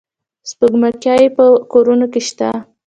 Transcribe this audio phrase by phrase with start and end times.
[0.49, 2.49] سپوږمکۍ په کورونو کې شته.